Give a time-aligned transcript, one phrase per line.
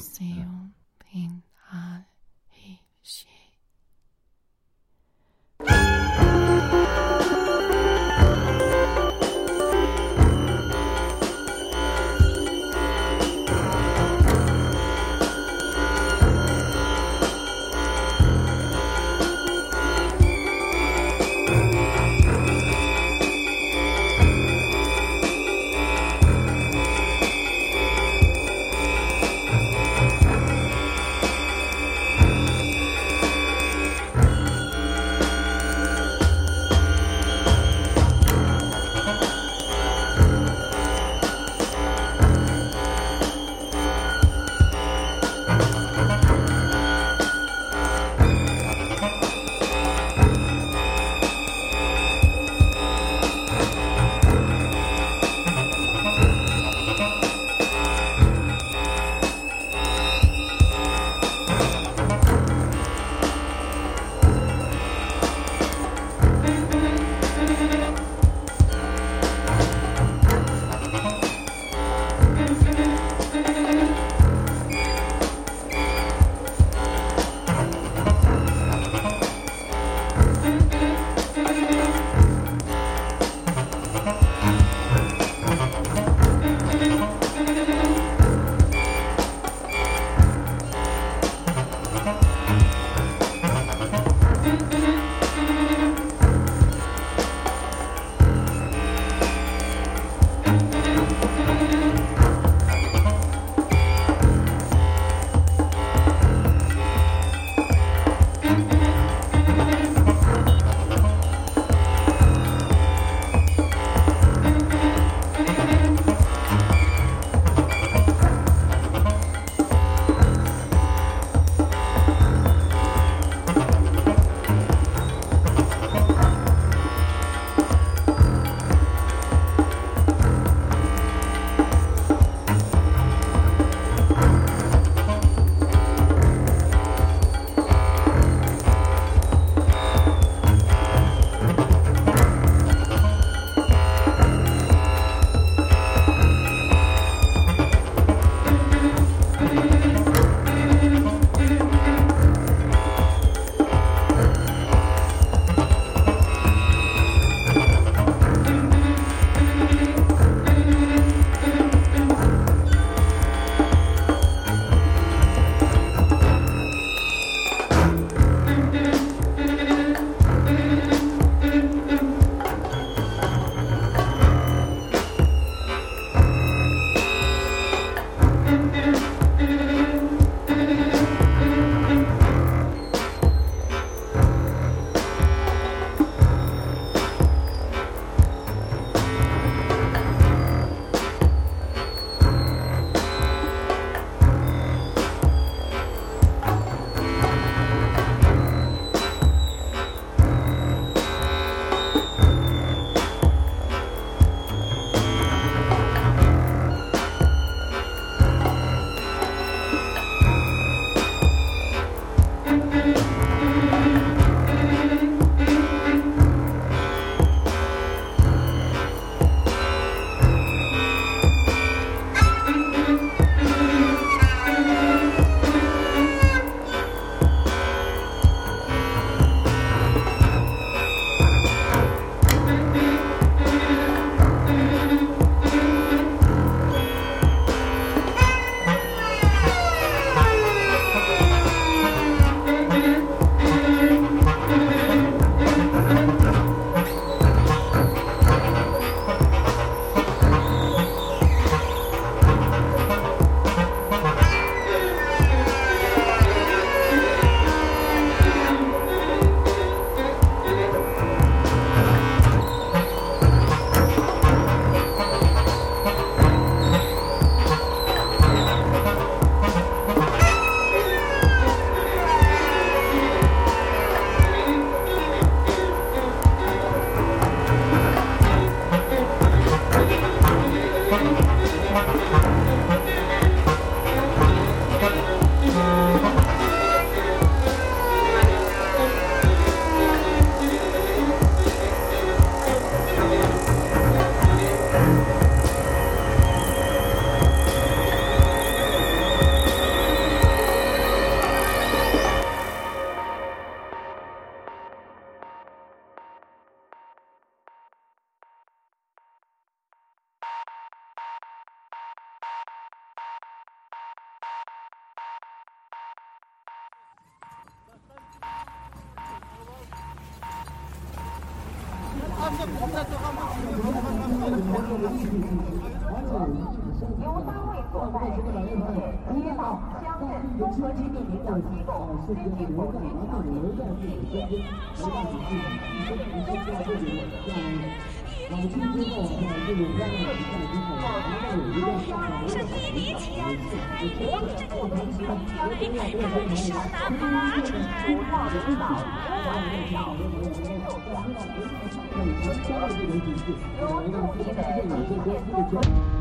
[0.00, 2.04] seu, pin, a,
[2.50, 3.26] he, she.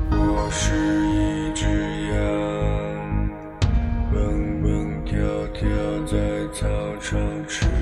[0.10, 0.76] 我是
[1.08, 1.64] 一，只
[2.12, 2.20] 羊，
[4.12, 4.16] 蹦
[4.62, 4.68] 蹦
[5.06, 5.16] 跳
[5.54, 5.64] 跳
[6.06, 6.16] 在
[6.54, 6.68] 操
[7.00, 7.77] 场吃。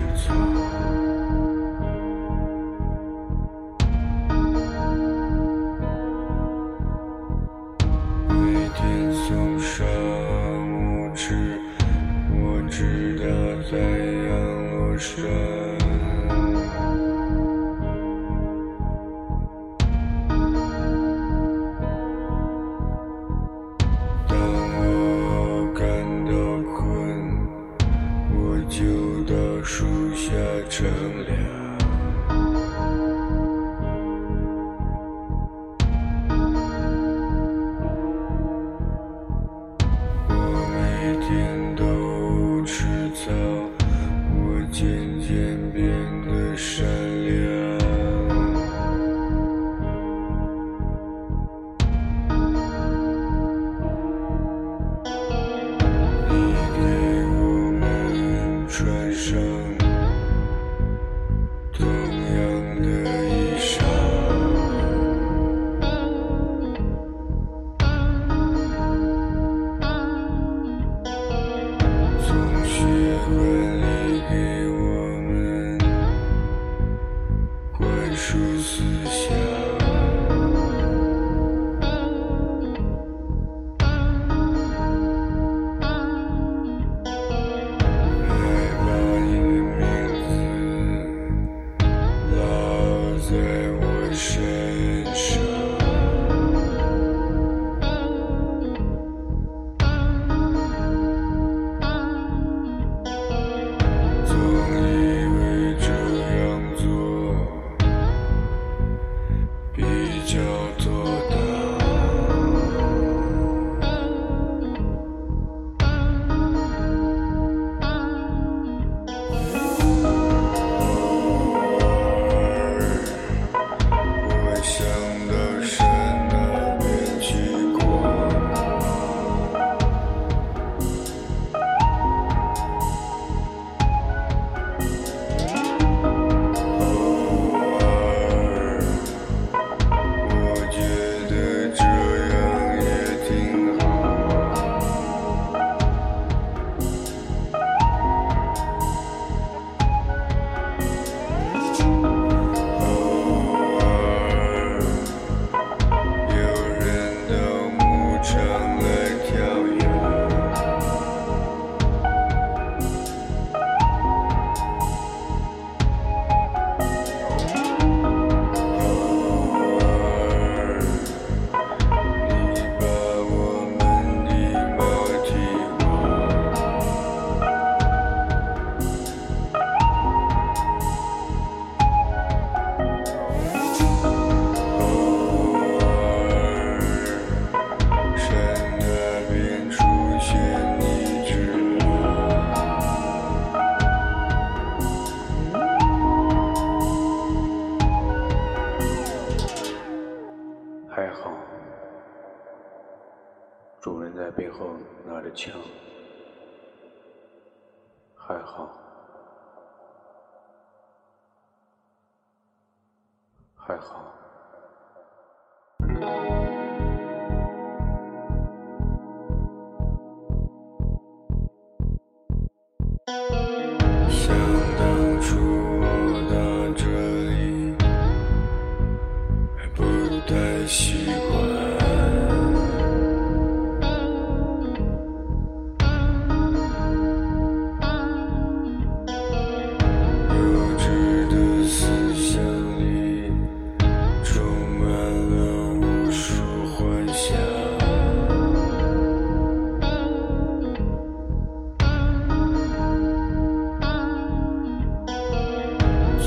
[78.66, 79.75] 思想。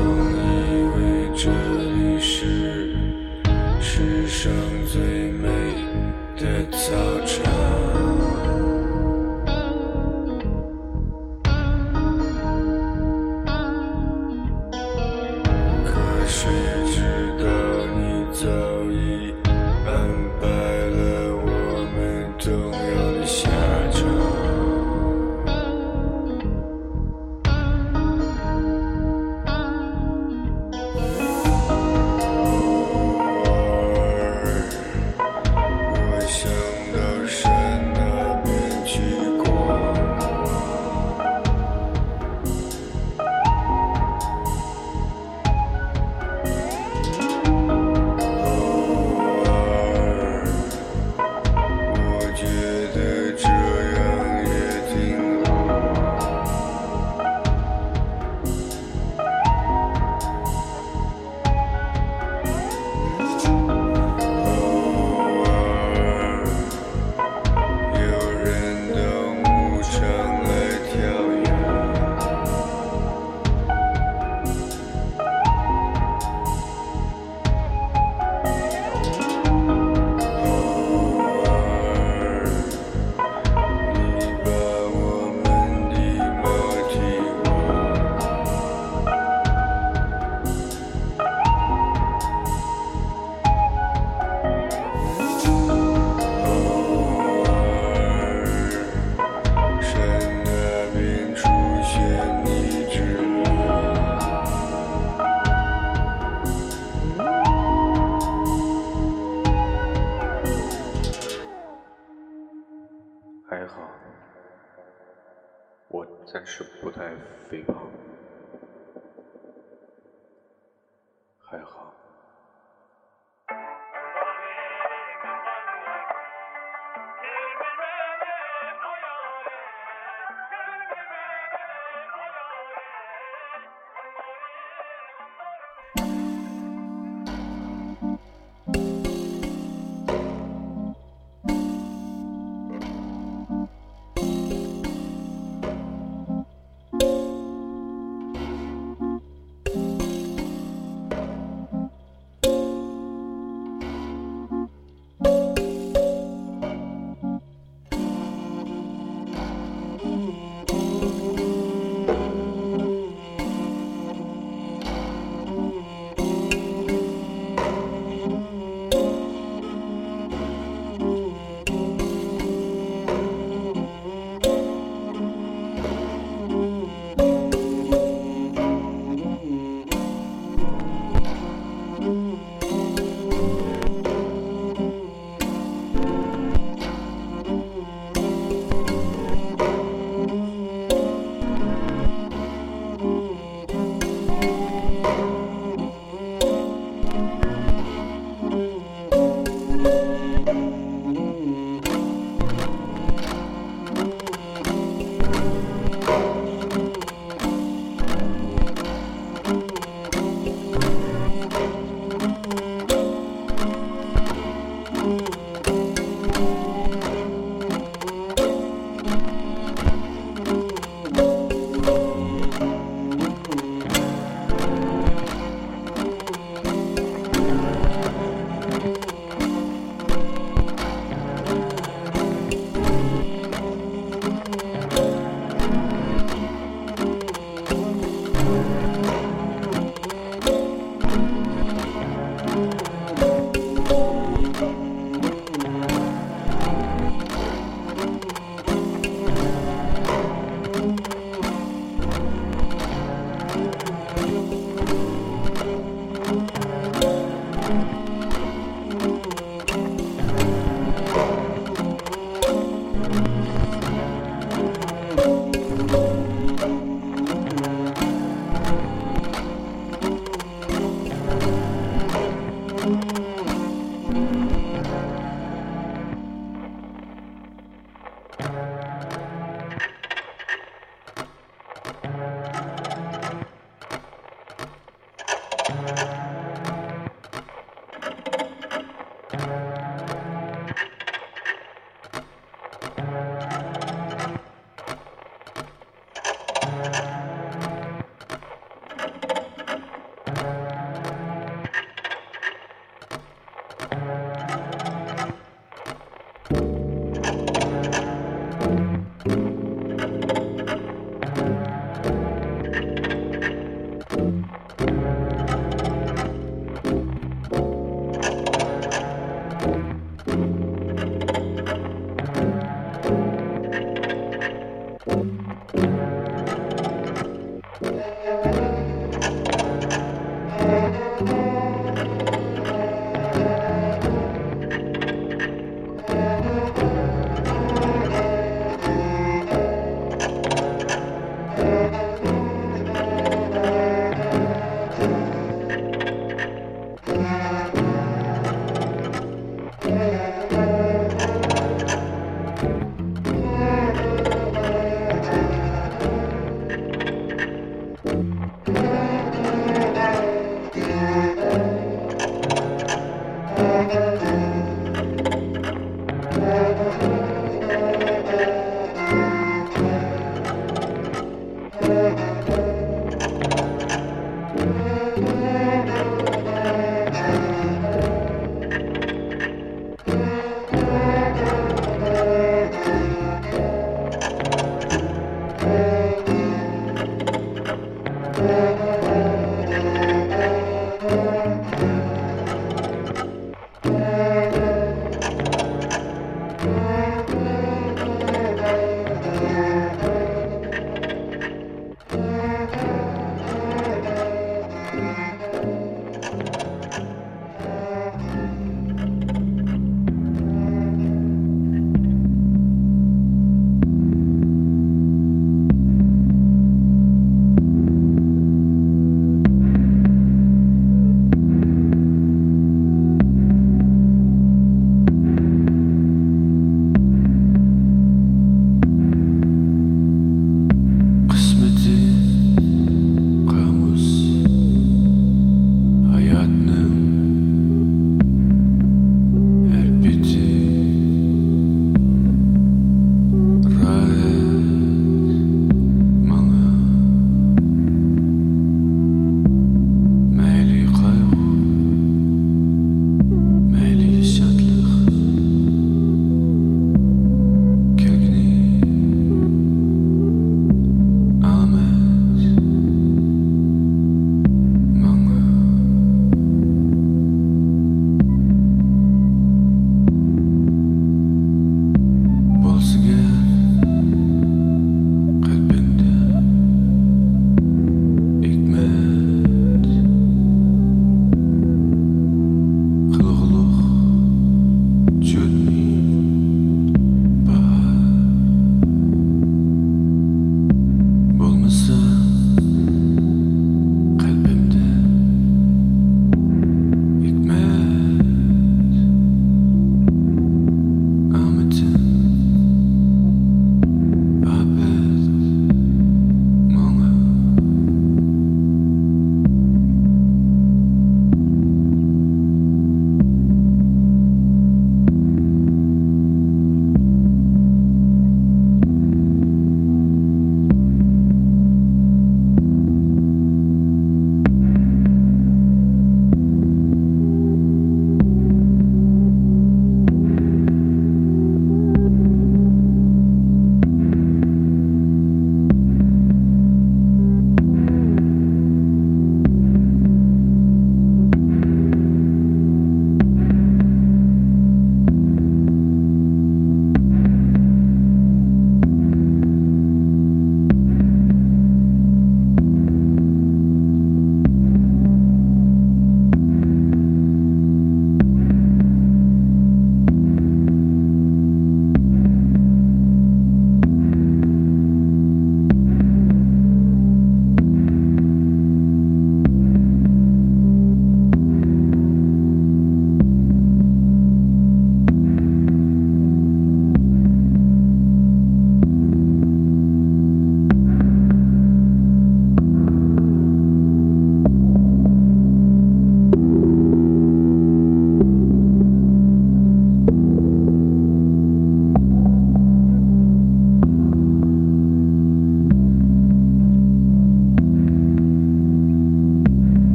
[0.00, 2.96] 总以为这里是
[3.82, 4.50] 世上
[4.86, 5.09] 最。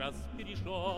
[0.00, 0.89] час перешел.